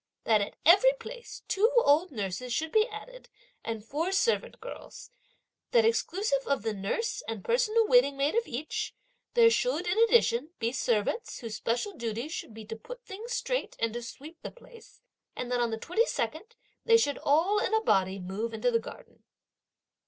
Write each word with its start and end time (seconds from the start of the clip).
That 0.23 0.41
at 0.41 0.55
every 0.65 0.93
place 0.99 1.43
two 1.47 1.71
old 1.85 2.11
nurses 2.11 2.51
should 2.51 2.71
be 2.71 2.87
added 2.87 3.29
and 3.63 3.85
four 3.85 4.11
servant 4.11 4.59
girls; 4.59 5.11
that 5.69 5.85
exclusive 5.85 6.47
of 6.47 6.63
the 6.63 6.73
nurse 6.73 7.21
and 7.27 7.45
personal 7.45 7.85
waiting 7.87 8.17
maid 8.17 8.33
of 8.33 8.47
each, 8.47 8.95
there 9.35 9.51
should, 9.51 9.85
in 9.85 9.99
addition, 10.01 10.53
be 10.57 10.71
servants, 10.71 11.41
whose 11.41 11.55
special 11.57 11.93
duties 11.95 12.31
should 12.31 12.55
be 12.55 12.65
to 12.65 12.75
put 12.75 13.05
things 13.05 13.33
straight 13.33 13.75
and 13.77 13.93
to 13.93 14.01
sweep 14.01 14.41
the 14.41 14.49
place; 14.49 15.01
and 15.35 15.51
that 15.51 15.59
on 15.61 15.69
the 15.69 15.77
22nd, 15.77 16.53
they 16.83 16.97
should 16.97 17.19
all, 17.19 17.59
in 17.59 17.71
a 17.75 17.81
body, 17.81 18.17
move 18.17 18.55
into 18.55 18.71
the 18.71 18.79
garden." 18.79 19.21